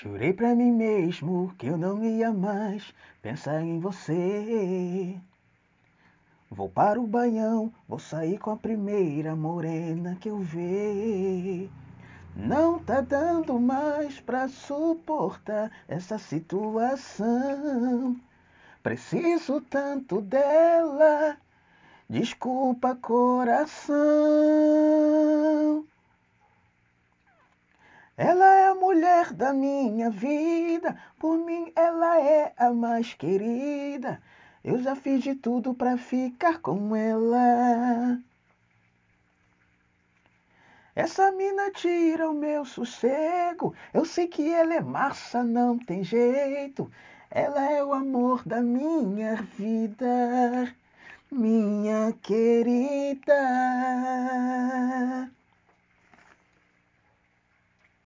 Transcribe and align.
Jurei 0.00 0.32
pra 0.32 0.54
mim 0.54 0.70
mesmo 0.70 1.52
que 1.58 1.66
eu 1.66 1.76
não 1.76 2.04
ia 2.04 2.32
mais 2.32 2.94
pensar 3.20 3.62
em 3.62 3.80
você. 3.80 5.18
Vou 6.48 6.68
para 6.68 7.00
o 7.00 7.06
banhão, 7.06 7.72
vou 7.88 7.98
sair 7.98 8.38
com 8.38 8.52
a 8.52 8.56
primeira 8.56 9.34
morena 9.34 10.16
que 10.20 10.28
eu 10.28 10.38
ver. 10.38 11.68
Não 12.36 12.78
tá 12.78 13.00
dando 13.00 13.58
mais 13.58 14.20
pra 14.20 14.46
suportar 14.46 15.68
essa 15.88 16.16
situação. 16.16 18.16
Preciso 18.84 19.60
tanto 19.62 20.20
dela. 20.20 21.36
Desculpa, 22.08 22.94
coração. 22.94 23.96
Ela 28.18 28.46
é 28.46 28.66
a 28.66 28.74
mulher 28.74 29.32
da 29.32 29.52
minha 29.52 30.10
vida, 30.10 31.00
por 31.20 31.38
mim 31.38 31.72
ela 31.76 32.20
é 32.20 32.52
a 32.56 32.72
mais 32.72 33.14
querida. 33.14 34.20
Eu 34.64 34.82
já 34.82 34.96
fiz 34.96 35.22
de 35.22 35.36
tudo 35.36 35.72
pra 35.72 35.96
ficar 35.96 36.58
com 36.58 36.96
ela. 36.96 38.18
Essa 40.96 41.30
mina 41.30 41.70
tira 41.70 42.28
o 42.28 42.34
meu 42.34 42.64
sossego. 42.64 43.72
Eu 43.94 44.04
sei 44.04 44.26
que 44.26 44.52
ela 44.52 44.74
é 44.74 44.80
massa, 44.80 45.44
não 45.44 45.78
tem 45.78 46.02
jeito. 46.02 46.90
Ela 47.30 47.70
é 47.70 47.84
o 47.84 47.92
amor 47.92 48.42
da 48.44 48.60
minha 48.60 49.36
vida, 49.56 50.74
minha 51.30 52.12
querida. 52.20 53.32